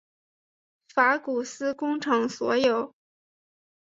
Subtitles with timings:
[0.89, 2.95] 法古斯工厂所有。